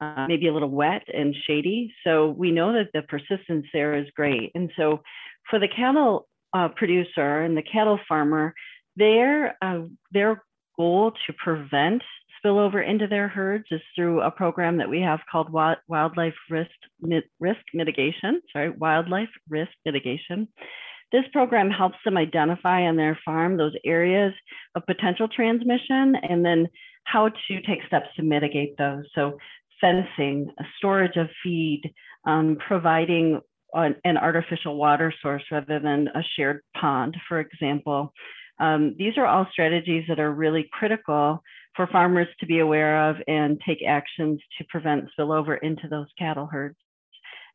uh, 0.00 0.26
maybe 0.28 0.48
a 0.48 0.52
little 0.52 0.70
wet 0.70 1.02
and 1.12 1.34
shady. 1.46 1.92
So 2.04 2.30
we 2.30 2.50
know 2.50 2.72
that 2.72 2.90
the 2.94 3.02
persistence 3.02 3.66
there 3.72 3.94
is 3.94 4.06
great. 4.14 4.50
And 4.54 4.70
so 4.76 5.00
for 5.48 5.58
the 5.58 5.68
cattle 5.68 6.28
uh, 6.52 6.68
producer 6.68 7.42
and 7.42 7.56
the 7.56 7.62
cattle 7.62 7.98
farmer, 8.08 8.54
their 8.96 9.56
uh, 9.62 9.82
their 10.12 10.42
goal 10.76 11.12
to 11.26 11.32
prevent 11.34 12.02
spillover 12.44 12.86
into 12.86 13.06
their 13.06 13.28
herds 13.28 13.64
is 13.70 13.80
through 13.94 14.20
a 14.20 14.30
program 14.30 14.78
that 14.78 14.88
we 14.88 15.00
have 15.00 15.20
called 15.30 15.52
wildlife 15.52 16.34
risk 16.48 16.70
risk 17.38 17.60
mitigation. 17.74 18.40
Sorry, 18.52 18.70
wildlife 18.70 19.28
risk 19.48 19.72
mitigation. 19.84 20.48
This 21.12 21.24
program 21.32 21.70
helps 21.70 21.98
them 22.04 22.16
identify 22.16 22.82
on 22.82 22.96
their 22.96 23.18
farm 23.24 23.56
those 23.56 23.74
areas 23.84 24.32
of 24.74 24.86
potential 24.86 25.28
transmission 25.28 26.14
and 26.16 26.44
then 26.44 26.68
how 27.04 27.28
to 27.28 27.60
take 27.62 27.80
steps 27.86 28.06
to 28.16 28.22
mitigate 28.22 28.76
those. 28.78 29.04
So 29.14 29.38
fencing, 29.80 30.52
storage 30.78 31.16
of 31.16 31.28
feed, 31.42 31.82
um, 32.26 32.58
providing 32.66 33.40
an, 33.72 33.96
an, 34.04 34.18
artificial 34.18 34.76
water 34.76 35.12
source 35.22 35.42
rather 35.50 35.80
than 35.80 36.08
a 36.08 36.22
shared 36.36 36.60
pond, 36.78 37.16
for 37.28 37.40
example. 37.40 38.12
Um, 38.60 38.94
these 38.98 39.14
are 39.16 39.26
all 39.26 39.46
strategies 39.50 40.04
that 40.08 40.20
are 40.20 40.32
really 40.32 40.68
critical 40.72 41.42
for 41.80 41.86
farmers 41.90 42.28
to 42.38 42.44
be 42.44 42.58
aware 42.58 43.08
of 43.08 43.16
and 43.26 43.58
take 43.66 43.78
actions 43.88 44.38
to 44.58 44.64
prevent 44.68 45.08
spillover 45.18 45.56
into 45.62 45.88
those 45.88 46.08
cattle 46.18 46.44
herds. 46.44 46.76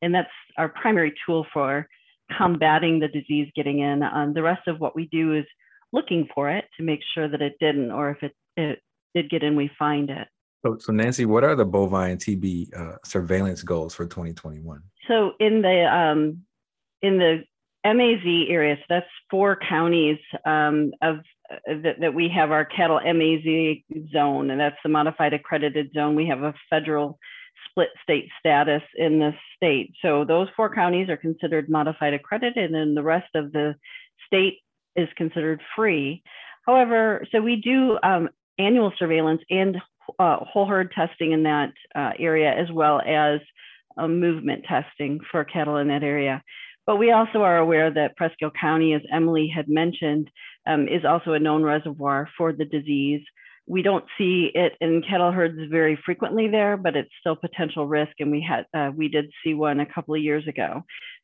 And 0.01 0.15
that's 0.15 0.27
our 0.58 0.70
primary 0.70 1.13
tool 1.24 1.46
for 1.53 1.88
combating 2.36 3.00
the 3.00 3.08
disease 3.08 3.51
getting 3.55 3.82
in. 3.82 4.01
Um, 4.01 4.34
the 4.34 4.41
rest 4.41 4.67
of 4.67 4.79
what 4.79 4.96
we 4.96 5.08
do 5.12 5.36
is 5.36 5.46
looking 5.94 6.27
for 6.34 6.50
it 6.50 6.65
to 6.77 6.84
make 6.84 7.01
sure 7.13 7.29
that 7.29 7.44
it 7.44 7.53
didn't, 7.60 7.91
or 7.91 8.10
if 8.10 8.24
it, 8.24 8.36
it 8.58 8.79
did 9.13 9.29
get 9.29 9.44
in, 9.44 9.55
we 9.55 9.70
find 9.77 10.10
it. 10.10 10.27
So, 10.65 10.79
so 10.79 10.91
Nancy, 10.91 11.25
what 11.25 11.44
are 11.44 11.55
the 11.55 11.65
bovine 11.65 12.17
TB 12.17 12.75
uh, 12.75 12.98
surveillance 13.05 13.62
goals 13.62 13.94
for 13.94 14.08
2021? 14.08 14.82
So 15.08 15.34
in 15.39 15.62
the 15.62 15.86
um, 15.86 16.41
in 17.03 17.20
the 17.20 17.44
MAZ 17.86 18.50
area, 18.50 18.75
so 18.77 18.86
that's 18.89 19.05
four 19.29 19.60
counties 19.70 20.17
um, 20.48 20.94
of 21.03 21.17
that, 21.68 22.00
that, 22.00 22.14
we 22.14 22.30
have 22.36 22.52
our 22.52 22.66
cattle 22.66 23.00
MAZ 23.00 23.84
zone, 24.12 24.50
and 24.50 24.60
that's 24.60 24.78
the 24.84 24.90
modified 24.90 25.34
accredited 25.34 25.92
zone. 25.94 26.16
We 26.16 26.28
have 26.28 26.44
a 26.44 26.54
federal 26.70 27.20
split 27.70 27.90
state 28.04 28.30
status 28.40 28.82
in 28.98 29.20
the 29.20 29.32
state. 29.56 29.94
So 30.02 30.25
those 30.25 30.48
four 30.56 30.74
counties 30.74 31.10
are 31.10 31.18
considered 31.18 31.70
modified 31.70 32.14
accredited, 32.14 32.72
and 32.72 32.96
the 32.96 33.04
rest 33.04 33.30
of 33.36 33.52
the 33.52 33.75
state 34.25 34.60
is 34.96 35.10
considered 35.18 35.62
free. 35.75 36.24
However, 36.66 37.25
so 37.32 37.42
we 37.42 37.58
do 37.58 37.98
um, 38.04 38.30
annual 38.58 38.92
surveillance 38.98 39.42
and 39.50 39.78
uh, 40.20 40.38
whole 40.40 40.66
herd 40.66 40.92
testing 40.92 41.32
in 41.32 41.44
that 41.44 41.74
uh, 41.96 42.12
area, 42.20 42.52
as 42.52 42.72
well 42.72 43.02
as 43.02 43.40
um, 43.98 44.20
movement 44.20 44.64
testing 44.68 45.20
for 45.32 45.44
cattle 45.44 45.78
in 45.78 45.88
that 45.88 46.04
area. 46.04 46.42
But 46.86 46.98
we 46.98 47.12
also 47.12 47.40
are 47.40 47.58
aware 47.58 47.92
that 47.92 48.16
Presque 48.16 48.38
County, 48.60 48.94
as 48.94 49.02
Emily 49.12 49.52
had 49.54 49.68
mentioned, 49.68 50.30
um, 50.65 50.88
is 50.88 51.05
also 51.05 51.34
a 51.34 51.39
known 51.39 51.63
reservoir 51.63 52.29
for 52.38 52.53
the 52.53 52.65
disease. 52.65 53.22
We 53.67 53.81
don't 53.81 54.05
see 54.17 54.51
it 54.53 54.74
in 54.79 55.01
cattle 55.01 55.31
herds 55.31 55.57
very 55.72 55.98
frequently 56.05 56.48
there, 56.48 56.77
but 56.77 56.95
it's 56.95 57.10
still 57.19 57.36
potential 57.36 57.88
risk. 57.88 58.12
And 58.19 58.31
we 58.31 58.41
had 58.48 58.65
uh, 58.74 58.91
we 58.95 59.07
did 59.07 59.31
see 59.43 59.53
one 59.55 59.79
a 59.79 59.91
couple 59.91 60.13
of 60.13 60.22
years 60.22 60.48
ago. 60.48 60.84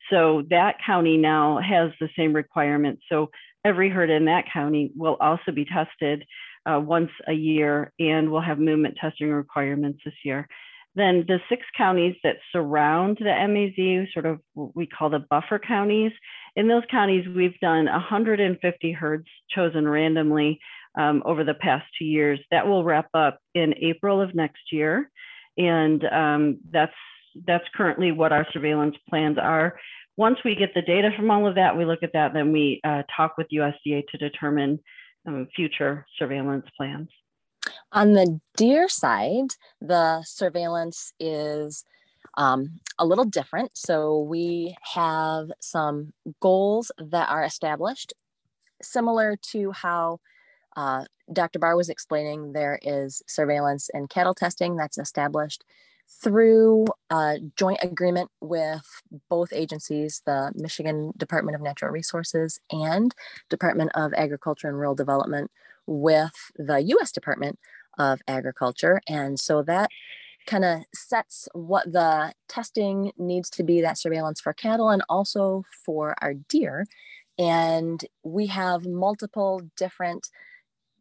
So 0.10 0.44
that 0.50 0.78
county 0.86 1.18
now 1.18 1.60
has 1.60 1.92
the 2.00 2.10
same 2.18 2.34
requirements. 2.34 3.04
So 3.10 3.30
every 3.64 3.90
herd 3.90 4.10
in 4.10 4.26
that 4.26 4.46
county 4.52 4.92
will 4.96 5.18
also 5.22 5.52
be 5.52 5.66
tested 5.66 6.24
uh, 6.66 6.80
once 6.80 7.12
a 7.28 7.34
year, 7.34 7.92
and 8.00 8.32
we'll 8.32 8.42
have 8.42 8.60
movement 8.60 8.98
testing 9.00 9.32
requirements 9.32 10.00
this 10.04 10.14
year. 10.24 10.48
Then 10.96 11.24
the 11.28 11.40
six 11.48 11.66
counties 11.78 12.16
that 12.24 12.38
surround 12.52 13.18
the 13.20 13.26
MAZ, 13.26 14.12
sort 14.14 14.26
of 14.26 14.40
what 14.54 14.76
we 14.76 14.86
call 14.86 15.10
the 15.10 15.26
buffer 15.30 15.58
counties, 15.58 16.12
in 16.56 16.68
those 16.68 16.84
counties, 16.90 17.26
we've 17.34 17.60
done 17.60 17.86
150 17.86 18.92
herds 18.92 19.28
chosen 19.50 19.88
randomly 19.88 20.60
um, 20.98 21.24
over 21.26 21.44
the 21.44 21.54
past 21.54 21.86
two 21.98 22.06
years. 22.06 22.40
That 22.52 22.68
will 22.68 22.84
wrap 22.84 23.08
up 23.14 23.40
in 23.56 23.74
April 23.82 24.22
of 24.22 24.36
next 24.36 24.72
year. 24.72 25.10
And 25.58 26.04
um, 26.06 26.60
that's, 26.70 26.94
that's 27.48 27.64
currently 27.76 28.12
what 28.12 28.34
our 28.34 28.46
surveillance 28.52 28.96
plans 29.10 29.38
are. 29.38 29.78
Once 30.18 30.38
we 30.44 30.56
get 30.56 30.74
the 30.76 30.82
data 30.82 31.10
from 31.16 31.32
all 31.32 31.48
of 31.48 31.56
that, 31.56 31.78
we 31.78 31.86
look 31.86 32.04
at 32.04 32.14
that, 32.14 32.34
then 32.34 32.52
we 32.52 32.82
uh, 32.84 33.04
talk 33.16 33.38
with 33.38 33.48
USDA 33.54 34.04
to 34.12 34.18
determine 34.18 34.80
um, 35.26 35.48
future 35.56 36.06
surveillance 36.18 36.66
plans. 36.76 37.08
On 37.94 38.14
the 38.14 38.40
deer 38.58 38.90
side, 38.90 39.52
the 39.80 40.24
surveillance 40.24 41.14
is 41.20 41.86
um, 42.36 42.80
a 42.98 43.06
little 43.06 43.26
different. 43.26 43.72
So 43.78 44.20
we 44.22 44.76
have 44.94 45.52
some 45.60 46.14
goals 46.40 46.92
that 46.98 47.30
are 47.30 47.44
established, 47.44 48.14
similar 48.82 49.38
to 49.52 49.72
how 49.72 50.20
uh, 50.76 51.06
Dr. 51.32 51.60
Barr 51.60 51.76
was 51.76 51.90
explaining. 51.90 52.54
There 52.54 52.80
is 52.82 53.22
surveillance 53.28 53.90
and 53.94 54.10
cattle 54.10 54.34
testing 54.34 54.76
that's 54.76 54.98
established 54.98 55.64
through 56.24 56.86
a 57.10 57.40
joint 57.56 57.80
agreement 57.82 58.30
with 58.42 58.86
both 59.30 59.54
agencies, 59.54 60.22
the 60.26 60.52
Michigan 60.56 61.14
Department 61.18 61.56
of 61.56 61.62
Natural 61.62 61.92
Resources 61.92 62.60
and 62.70 63.14
Department 63.50 63.92
of 63.96 64.14
Agriculture 64.14 64.68
and 64.68 64.78
Rural 64.78 64.96
Development 64.96 65.50
with 65.88 66.34
the 66.56 66.80
US 66.80 67.12
Department 67.12 67.60
of 67.98 68.22
Agriculture. 68.28 69.02
And 69.08 69.40
so 69.40 69.64
that 69.64 69.90
kind 70.48 70.66
of 70.66 70.82
sets 70.94 71.48
what 71.54 71.92
the 71.92 72.34
testing 72.48 73.12
needs 73.18 73.50
to 73.52 73.64
be 73.64 73.82
that 73.82 73.98
surveillance 73.98 74.42
for 74.42 74.54
cattle 74.54 74.90
and 74.90 75.04
also 75.08 75.64
for 75.86 76.16
our 76.22 76.34
deer. 76.34 76.86
And 77.38 78.04
we 78.24 78.48
have 78.48 78.86
multiple 78.86 79.62
different 79.78 80.28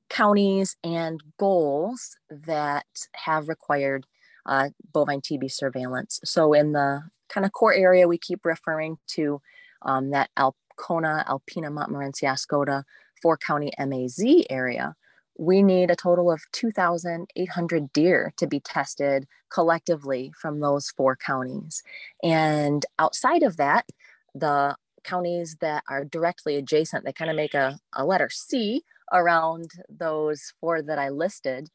counties 0.08 0.76
and 0.82 1.22
goals 1.38 2.16
that 2.30 2.86
have 3.14 3.48
required 3.48 4.06
uh, 4.46 4.70
bovine 4.92 5.20
TB 5.20 5.50
surveillance. 5.52 6.20
So 6.24 6.52
in 6.52 6.72
the 6.72 7.02
kind 7.28 7.46
of 7.46 7.52
core 7.52 7.74
area, 7.74 8.08
we 8.08 8.18
keep 8.18 8.44
referring 8.44 8.98
to 9.08 9.40
um, 9.82 10.10
that 10.10 10.30
Alcona, 10.36 11.24
Alpena, 11.26 11.72
Montmorency, 11.72 12.26
Oscoda, 12.26 12.84
four 13.22 13.36
county 13.36 13.70
MAZ 13.78 14.44
area. 14.50 14.96
We 15.38 15.62
need 15.62 15.90
a 15.90 15.96
total 15.96 16.30
of 16.30 16.42
2,800 16.52 17.92
deer 17.92 18.32
to 18.36 18.46
be 18.46 18.60
tested 18.60 19.26
collectively 19.50 20.32
from 20.40 20.60
those 20.60 20.90
four 20.90 21.16
counties. 21.16 21.82
And 22.22 22.84
outside 22.98 23.42
of 23.42 23.56
that, 23.56 23.86
the 24.34 24.76
counties 25.02 25.56
that 25.60 25.82
are 25.88 26.04
directly 26.04 26.56
adjacent, 26.56 27.04
they 27.04 27.12
kind 27.12 27.30
of 27.30 27.36
make 27.36 27.54
a, 27.54 27.78
a 27.94 28.04
letter 28.04 28.28
C 28.30 28.82
around 29.12 29.70
those 29.88 30.52
four 30.60 30.82
that 30.82 30.98
I 30.98 31.08
listed. 31.08 31.70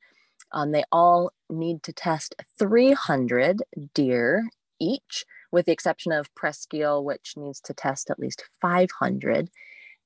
Um, 0.52 0.72
they 0.72 0.84
all 0.92 1.32
need 1.50 1.84
to 1.84 1.94
test 1.94 2.36
300 2.58 3.64
deer 3.94 4.50
each, 4.80 5.26
with 5.52 5.66
the 5.66 5.72
exception 5.72 6.12
of 6.12 6.34
Presque 6.36 6.74
Isle, 6.76 7.04
which 7.04 7.34
needs 7.36 7.60
to 7.62 7.74
test 7.74 8.10
at 8.10 8.20
least 8.20 8.44
500. 8.62 9.50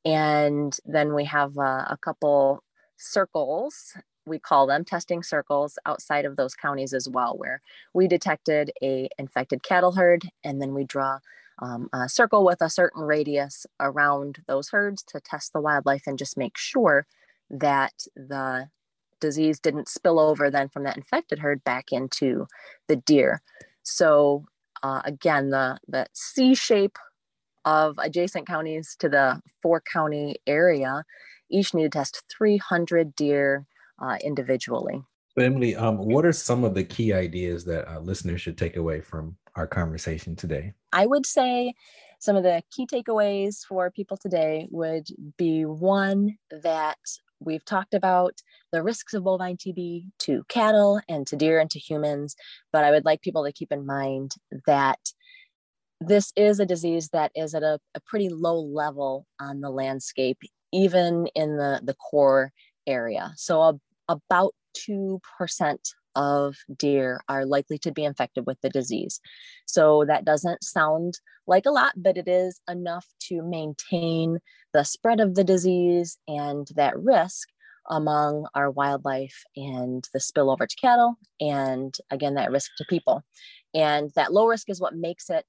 And 0.06 0.76
then 0.86 1.14
we 1.14 1.26
have 1.26 1.58
uh, 1.58 1.86
a 1.90 1.98
couple 2.02 2.64
circles 3.00 3.96
we 4.30 4.40
call 4.40 4.68
them 4.68 4.86
testing 4.86 5.24
circles 5.24 5.78
outside 5.86 6.24
of 6.24 6.38
those 6.38 6.54
counties 6.54 6.94
as 6.94 7.10
well, 7.10 7.36
where 7.38 7.62
we 7.94 8.08
detected 8.08 8.72
a 8.82 9.10
infected 9.18 9.64
cattle 9.64 9.94
herd, 9.94 10.30
and 10.44 10.62
then 10.62 10.74
we 10.74 10.86
draw 10.86 11.20
um, 11.62 11.90
a 11.92 12.08
circle 12.08 12.46
with 12.46 12.62
a 12.62 12.70
certain 12.70 13.02
radius 13.02 13.66
around 13.80 14.44
those 14.48 14.70
herds 14.70 15.04
to 15.04 15.20
test 15.20 15.52
the 15.52 15.60
wildlife 15.60 16.04
and 16.08 16.18
just 16.18 16.38
make 16.38 16.58
sure 16.58 17.06
that 17.50 17.94
the 18.16 18.70
disease 19.20 19.60
didn't 19.60 19.90
spill 19.90 20.20
over 20.20 20.50
then 20.50 20.70
from 20.70 20.84
that 20.84 20.96
infected 20.96 21.40
herd 21.40 21.62
back 21.66 21.92
into 21.92 22.48
the 22.88 22.96
deer. 22.96 23.42
So 23.84 24.46
uh, 24.84 25.02
again, 25.04 25.50
the 25.50 25.80
the 25.88 26.06
C 26.14 26.54
shape 26.54 26.98
of 27.66 27.96
adjacent 27.98 28.48
counties 28.48 28.96
to 29.00 29.10
the 29.10 29.42
four 29.62 29.82
county 29.82 30.38
area 30.48 31.04
each 31.50 31.74
need 31.74 31.84
to 31.84 31.90
test 31.90 32.24
300 32.30 33.16
deer 33.16 33.66
uh, 34.02 34.18
individually. 34.24 35.02
But 35.36 35.46
Emily, 35.46 35.76
um, 35.76 35.98
what 35.98 36.26
are 36.26 36.34
some 36.34 36.64
of 36.64 36.74
the 36.74 36.84
key 36.84 37.14
ideas 37.14 37.64
that 37.66 37.90
uh, 37.90 38.00
listeners 38.00 38.42
should 38.42 38.58
take 38.58 38.76
away 38.76 39.02
from 39.02 39.38
our 39.56 39.68
conversation 39.68 40.36
today? 40.36 40.74
I 40.92 41.06
would 41.06 41.26
say 41.26 41.74
some 42.20 42.36
of 42.36 42.44
the 42.44 42.62
key 42.72 42.86
takeaways 42.86 43.60
for 43.66 43.90
people 43.92 44.18
today 44.18 44.68
would 44.72 45.08
be 45.38 45.64
one 45.64 46.38
that 46.52 46.98
we've 47.40 47.64
talked 47.64 47.94
about 47.94 48.42
the 48.72 48.84
risks 48.84 49.14
of 49.14 49.24
bovine 49.24 49.56
TB 49.56 50.08
to 50.20 50.44
cattle 50.50 51.00
and 51.08 51.26
to 51.28 51.36
deer 51.36 51.60
and 51.60 51.70
to 51.72 51.80
humans, 51.80 52.36
but 52.74 52.84
I 52.84 52.92
would 52.92 53.06
like 53.06 53.22
people 53.22 53.46
to 53.46 53.54
keep 53.54 53.72
in 53.72 53.86
mind 53.86 54.36
that 54.68 55.00
this 56.02 56.32
is 56.36 56.60
a 56.60 56.66
disease 56.66 57.10
that 57.10 57.32
is 57.36 57.54
at 57.54 57.64
a, 57.64 57.80
a 57.96 58.00
pretty 58.02 58.30
low 58.30 58.60
level 58.60 59.26
on 59.40 59.62
the 59.62 59.70
landscape, 59.70 60.40
even 60.72 61.28
in 61.36 61.58
the, 61.58 61.82
the 61.84 61.96
core 61.96 62.52
area. 62.88 63.34
So 63.36 63.62
a, 63.62 63.80
about 64.08 64.54
2% 64.90 65.20
of 66.16 66.56
deer 66.78 67.22
are 67.30 67.46
likely 67.46 67.78
to 67.80 67.92
be 67.92 68.04
infected 68.04 68.46
with 68.46 68.60
the 68.62 68.70
disease. 68.70 69.20
So 69.66 70.06
that 70.08 70.26
doesn't 70.26 70.64
sound 70.64 71.20
like 71.48 71.66
a 71.66 71.72
lot, 71.72 71.94
but 71.96 72.18
it 72.18 72.28
is 72.28 72.60
enough 72.70 73.06
to 73.28 73.42
maintain 73.42 74.40
the 74.74 74.84
spread 74.84 75.20
of 75.20 75.36
the 75.36 75.44
disease 75.44 76.18
and 76.28 76.68
that 76.76 76.98
risk 76.98 77.48
among 77.90 78.48
our 78.54 78.70
wildlife 78.70 79.44
and 79.56 80.08
the 80.14 80.20
spillover 80.20 80.68
to 80.68 80.76
cattle, 80.76 81.18
and 81.40 81.96
again, 82.12 82.36
that 82.36 82.52
risk 82.52 82.72
to 82.78 82.86
people. 82.88 83.24
And 83.74 84.12
that 84.16 84.32
low 84.32 84.46
risk 84.46 84.70
is 84.70 84.82
what 84.82 84.96
makes 84.96 85.30
it 85.30 85.46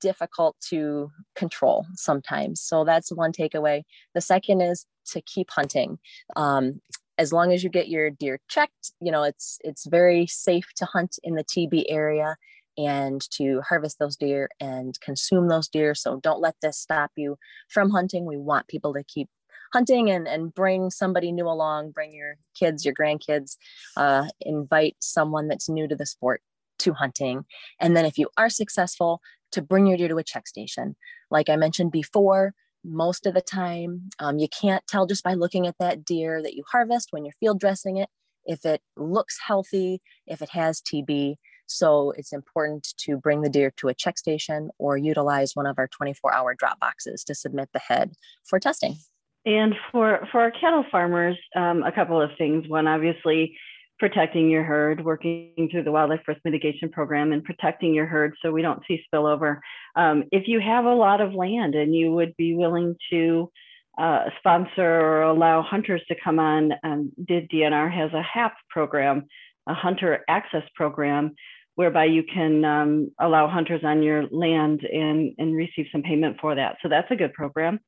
difficult 0.00 0.56
to 0.68 1.10
control 1.34 1.86
sometimes. 1.94 2.60
So 2.60 2.84
that's 2.84 3.12
one 3.12 3.32
takeaway. 3.32 3.82
The 4.14 4.20
second 4.20 4.60
is 4.60 4.86
to 5.12 5.20
keep 5.22 5.50
hunting. 5.50 5.98
Um, 6.36 6.80
as 7.18 7.32
long 7.32 7.52
as 7.52 7.64
you 7.64 7.70
get 7.70 7.88
your 7.88 8.10
deer 8.10 8.38
checked, 8.48 8.92
you 9.00 9.10
know, 9.10 9.24
it's 9.24 9.58
it's 9.64 9.86
very 9.86 10.26
safe 10.26 10.66
to 10.76 10.84
hunt 10.84 11.18
in 11.22 11.34
the 11.34 11.44
TB 11.44 11.84
area 11.88 12.36
and 12.76 13.20
to 13.32 13.60
harvest 13.68 13.98
those 13.98 14.16
deer 14.16 14.48
and 14.60 14.98
consume 15.00 15.48
those 15.48 15.68
deer. 15.68 15.96
So 15.96 16.20
don't 16.20 16.40
let 16.40 16.54
this 16.62 16.78
stop 16.78 17.10
you 17.16 17.36
from 17.68 17.90
hunting. 17.90 18.24
We 18.24 18.36
want 18.36 18.68
people 18.68 18.94
to 18.94 19.02
keep 19.02 19.28
hunting 19.72 20.10
and, 20.10 20.26
and 20.26 20.54
bring 20.54 20.90
somebody 20.90 21.32
new 21.32 21.48
along, 21.48 21.90
bring 21.90 22.12
your 22.12 22.36
kids, 22.58 22.84
your 22.84 22.94
grandkids, 22.94 23.56
uh, 23.96 24.28
invite 24.40 24.96
someone 25.00 25.48
that's 25.48 25.68
new 25.68 25.88
to 25.88 25.96
the 25.96 26.06
sport 26.06 26.40
to 26.80 26.92
hunting. 26.92 27.44
And 27.80 27.96
then 27.96 28.04
if 28.04 28.16
you 28.16 28.28
are 28.36 28.48
successful, 28.48 29.20
to 29.52 29.62
bring 29.62 29.86
your 29.86 29.96
deer 29.96 30.08
to 30.08 30.18
a 30.18 30.24
check 30.24 30.46
station. 30.46 30.96
Like 31.30 31.48
I 31.48 31.56
mentioned 31.56 31.92
before, 31.92 32.54
most 32.84 33.26
of 33.26 33.34
the 33.34 33.40
time, 33.40 34.10
um, 34.18 34.38
you 34.38 34.48
can't 34.48 34.86
tell 34.86 35.06
just 35.06 35.24
by 35.24 35.34
looking 35.34 35.66
at 35.66 35.76
that 35.78 36.04
deer 36.04 36.42
that 36.42 36.54
you 36.54 36.62
harvest 36.70 37.08
when 37.10 37.24
you're 37.24 37.34
field 37.40 37.60
dressing 37.60 37.96
it 37.96 38.08
if 38.48 38.64
it 38.64 38.80
looks 38.96 39.38
healthy, 39.46 40.00
if 40.26 40.42
it 40.42 40.48
has 40.50 40.80
TB. 40.80 41.36
So 41.66 42.12
it's 42.16 42.32
important 42.32 42.94
to 42.98 43.18
bring 43.18 43.42
the 43.42 43.50
deer 43.50 43.72
to 43.76 43.88
a 43.88 43.94
check 43.94 44.16
station 44.16 44.70
or 44.78 44.96
utilize 44.96 45.54
one 45.54 45.66
of 45.66 45.78
our 45.78 45.86
24 45.88 46.32
hour 46.32 46.54
drop 46.54 46.80
boxes 46.80 47.22
to 47.24 47.34
submit 47.34 47.68
the 47.72 47.78
head 47.78 48.12
for 48.44 48.58
testing. 48.58 48.96
And 49.44 49.74
for, 49.92 50.26
for 50.32 50.40
our 50.40 50.50
cattle 50.50 50.84
farmers, 50.90 51.36
um, 51.54 51.82
a 51.82 51.92
couple 51.92 52.20
of 52.20 52.30
things. 52.38 52.66
One, 52.68 52.86
obviously, 52.86 53.56
protecting 53.98 54.48
your 54.48 54.62
herd, 54.62 55.04
working 55.04 55.68
through 55.70 55.82
the 55.82 55.92
wildlife 55.92 56.20
risk 56.26 56.40
mitigation 56.44 56.88
program 56.88 57.32
and 57.32 57.42
protecting 57.42 57.94
your 57.94 58.06
herd 58.06 58.34
so 58.40 58.52
we 58.52 58.62
don't 58.62 58.82
see 58.86 59.02
spillover. 59.12 59.58
Um, 59.96 60.24
if 60.30 60.46
you 60.46 60.60
have 60.60 60.84
a 60.84 60.94
lot 60.94 61.20
of 61.20 61.34
land 61.34 61.74
and 61.74 61.94
you 61.94 62.12
would 62.12 62.36
be 62.36 62.54
willing 62.54 62.96
to 63.10 63.50
uh, 63.98 64.26
sponsor 64.38 64.82
or 64.82 65.22
allow 65.22 65.62
hunters 65.62 66.02
to 66.08 66.14
come 66.22 66.38
on, 66.38 66.72
um, 66.84 67.12
DID 67.26 67.50
DNR 67.50 67.92
has 67.92 68.12
a 68.12 68.22
HAP 68.22 68.54
program, 68.70 69.26
a 69.66 69.74
hunter 69.74 70.24
access 70.28 70.62
program, 70.76 71.34
whereby 71.74 72.04
you 72.04 72.22
can 72.22 72.64
um, 72.64 73.10
allow 73.20 73.48
hunters 73.48 73.80
on 73.84 74.02
your 74.02 74.26
land 74.30 74.82
and, 74.84 75.32
and 75.38 75.56
receive 75.56 75.86
some 75.90 76.02
payment 76.02 76.36
for 76.40 76.54
that. 76.54 76.76
So 76.82 76.88
that's 76.88 77.10
a 77.10 77.16
good 77.16 77.32
program. 77.32 77.80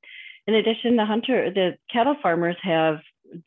In 0.47 0.55
addition, 0.55 0.97
the 0.97 1.05
hunter, 1.05 1.53
the 1.53 1.77
cattle 1.93 2.17
farmers 2.21 2.57
have 2.63 2.99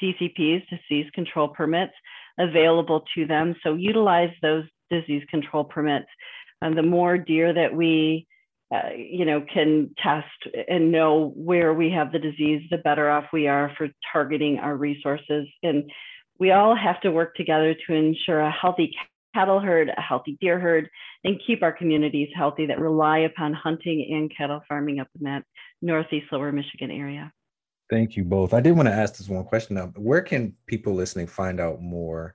DCPs, 0.02 0.64
disease 0.70 1.10
control 1.14 1.50
permits 1.50 1.94
available 2.40 3.06
to 3.16 3.26
them. 3.26 3.56
So 3.64 3.76
utilize 3.76 4.32
those 4.42 4.66
disease 4.90 5.24
control 5.30 5.64
permits. 5.64 6.08
And 6.62 6.78
the 6.78 6.84
more 6.84 7.18
deer 7.18 7.54
that 7.54 7.74
we, 7.76 8.28
uh, 8.74 8.90
you 8.96 9.26
know, 9.26 9.46
can 9.54 9.94
test 10.02 10.28
and 10.68 10.92
know 10.92 11.34
where 11.36 11.74
we 11.74 11.92
have 11.92 12.12
the 12.12 12.20
disease, 12.20 12.62
the 12.72 12.78
better 12.78 13.10
off 13.10 13.26
we 13.34 13.48
are 13.48 13.72
for 13.78 13.90
targeting 14.12 14.60
our 14.60 14.76
resources. 14.76 15.48
And 15.62 15.92
we 16.40 16.52
all 16.52 16.76
have 16.76 17.02
to 17.02 17.12
work 17.12 17.36
together 17.36 17.76
to 17.88 17.94
ensure 17.94 18.40
a 18.40 18.52
healthy 18.52 18.92
cattle 19.34 19.60
herd, 19.60 19.90
a 19.90 20.02
healthy 20.02 20.38
deer 20.40 20.60
herd, 20.60 20.90
and 21.24 21.42
keep 21.46 21.64
our 21.64 21.72
communities 21.72 22.30
healthy 22.36 22.68
that 22.68 22.80
rely 22.80 23.20
upon 23.20 23.54
hunting 23.54 24.08
and 24.12 24.32
cattle 24.36 24.62
farming 24.68 25.00
up 25.00 25.08
in 25.20 25.26
that 25.26 25.44
northeast 25.82 26.28
lower 26.32 26.52
Michigan 26.52 26.92
area. 26.92 27.32
Thank 27.94 28.18
you 28.18 28.24
both. 28.24 28.56
I 28.56 28.60
did 28.60 28.72
want 28.72 28.88
to 28.88 28.94
ask 28.94 29.18
this 29.18 29.30
one 29.30 29.44
question 29.44 29.76
now. 29.76 29.94
Where 29.96 30.24
can 30.24 30.56
people 30.66 30.96
listening 30.96 31.28
find 31.28 31.60
out 31.60 31.80
more 31.80 32.34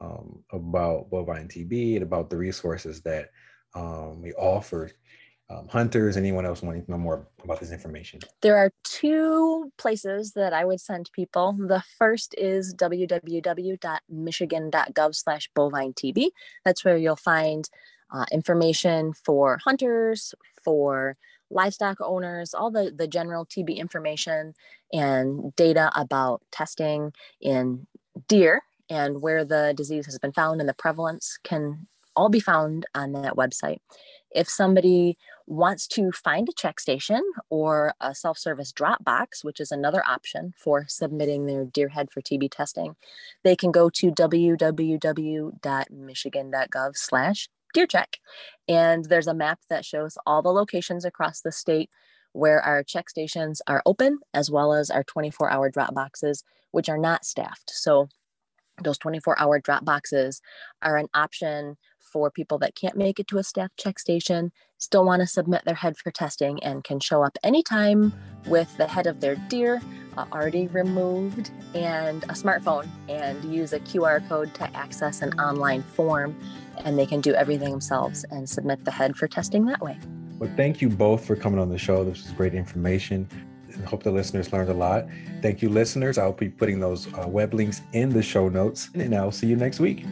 um, 0.00 0.44
about 0.52 1.10
bovine 1.10 1.48
TB 1.48 1.94
and 1.94 2.04
about 2.04 2.30
the 2.30 2.36
resources 2.36 3.00
that 3.00 3.30
um, 3.74 4.22
we 4.22 4.32
offer 4.34 4.92
um, 5.50 5.66
hunters, 5.66 6.16
anyone 6.16 6.46
else 6.46 6.62
wanting 6.62 6.84
to 6.84 6.90
know 6.92 6.96
more 6.96 7.26
about 7.42 7.58
this 7.58 7.72
information? 7.72 8.20
There 8.40 8.56
are 8.56 8.70
two 8.84 9.72
places 9.78 10.30
that 10.34 10.52
I 10.52 10.64
would 10.64 10.80
send 10.80 11.10
people. 11.12 11.56
The 11.58 11.82
first 11.98 12.36
is 12.38 12.72
www.michigan.gov 12.76 15.14
slash 15.16 15.50
bovine 15.56 15.92
TB. 15.92 16.28
That's 16.64 16.84
where 16.84 16.96
you'll 16.96 17.16
find 17.16 17.68
uh, 18.12 18.26
information 18.30 19.14
for 19.24 19.58
hunters, 19.64 20.36
for 20.62 21.16
livestock 21.50 21.98
owners, 22.00 22.54
all 22.54 22.70
the, 22.70 22.92
the 22.94 23.06
general 23.06 23.44
TB 23.44 23.76
information 23.76 24.54
and 24.92 25.54
data 25.56 25.90
about 25.94 26.42
testing 26.50 27.12
in 27.40 27.86
deer 28.28 28.62
and 28.88 29.22
where 29.22 29.44
the 29.44 29.74
disease 29.76 30.06
has 30.06 30.18
been 30.18 30.32
found 30.32 30.60
and 30.60 30.68
the 30.68 30.74
prevalence 30.74 31.38
can 31.44 31.86
all 32.16 32.28
be 32.28 32.40
found 32.40 32.86
on 32.94 33.12
that 33.12 33.36
website. 33.36 33.78
If 34.32 34.48
somebody 34.48 35.16
wants 35.46 35.86
to 35.88 36.10
find 36.12 36.48
a 36.48 36.52
check 36.52 36.78
station 36.78 37.20
or 37.48 37.94
a 38.00 38.14
self-service 38.14 38.70
drop 38.72 39.02
box, 39.04 39.42
which 39.42 39.58
is 39.60 39.72
another 39.72 40.06
option 40.06 40.54
for 40.56 40.84
submitting 40.88 41.46
their 41.46 41.64
deer 41.64 41.88
head 41.88 42.12
for 42.12 42.20
TB 42.20 42.52
testing, 42.52 42.94
they 43.42 43.56
can 43.56 43.72
go 43.72 43.90
to 43.90 44.12
www.michigan.gov 44.12 46.96
slash 46.96 47.48
deer 47.72 47.86
check. 47.86 48.18
And 48.68 49.04
there's 49.04 49.26
a 49.26 49.34
map 49.34 49.60
that 49.68 49.84
shows 49.84 50.16
all 50.26 50.42
the 50.42 50.52
locations 50.52 51.04
across 51.04 51.40
the 51.40 51.52
state 51.52 51.90
where 52.32 52.60
our 52.60 52.82
check 52.82 53.10
stations 53.10 53.60
are 53.66 53.82
open, 53.84 54.18
as 54.32 54.50
well 54.50 54.72
as 54.72 54.90
our 54.90 55.04
24 55.04 55.50
hour 55.50 55.70
drop 55.70 55.94
boxes, 55.94 56.44
which 56.70 56.88
are 56.88 56.98
not 56.98 57.24
staffed. 57.24 57.70
So 57.70 58.08
those 58.82 58.98
24 58.98 59.38
hour 59.38 59.58
drop 59.58 59.84
boxes 59.84 60.40
are 60.82 60.96
an 60.96 61.08
option 61.14 61.76
for 62.12 62.30
people 62.30 62.58
that 62.58 62.74
can't 62.74 62.96
make 62.96 63.20
it 63.20 63.28
to 63.28 63.38
a 63.38 63.44
staff 63.44 63.70
check 63.76 63.98
station, 63.98 64.52
still 64.78 65.04
want 65.04 65.20
to 65.20 65.26
submit 65.26 65.64
their 65.64 65.74
head 65.74 65.96
for 65.96 66.10
testing, 66.10 66.62
and 66.62 66.82
can 66.82 66.98
show 66.98 67.22
up 67.22 67.36
anytime 67.44 68.12
with 68.46 68.74
the 68.78 68.88
head 68.88 69.06
of 69.06 69.20
their 69.20 69.36
deer 69.48 69.80
uh, 70.16 70.26
already 70.32 70.66
removed 70.68 71.50
and 71.74 72.24
a 72.24 72.34
smartphone 72.34 72.88
and 73.08 73.44
use 73.44 73.72
a 73.72 73.80
QR 73.80 74.26
code 74.28 74.54
to 74.54 74.76
access 74.76 75.22
an 75.22 75.32
online 75.40 75.82
form. 75.82 76.36
And 76.84 76.98
they 76.98 77.06
can 77.06 77.20
do 77.20 77.34
everything 77.34 77.70
themselves 77.70 78.24
and 78.30 78.48
submit 78.48 78.84
the 78.84 78.90
head 78.90 79.16
for 79.16 79.28
testing 79.28 79.66
that 79.66 79.80
way. 79.80 79.98
Well, 80.38 80.50
thank 80.56 80.80
you 80.80 80.88
both 80.88 81.26
for 81.26 81.36
coming 81.36 81.60
on 81.60 81.68
the 81.68 81.78
show. 81.78 82.02
This 82.04 82.22
was 82.22 82.32
great 82.32 82.54
information. 82.54 83.28
I 83.78 83.88
hope 83.88 84.02
the 84.02 84.10
listeners 84.10 84.52
learned 84.52 84.70
a 84.70 84.74
lot. 84.74 85.06
Thank 85.42 85.62
you, 85.62 85.68
listeners. 85.68 86.18
I'll 86.18 86.32
be 86.32 86.48
putting 86.48 86.80
those 86.80 87.12
uh, 87.14 87.28
web 87.28 87.54
links 87.54 87.82
in 87.92 88.10
the 88.10 88.22
show 88.22 88.48
notes, 88.48 88.90
and 88.94 89.14
I'll 89.14 89.32
see 89.32 89.46
you 89.46 89.56
next 89.56 89.80
week. 89.80 90.04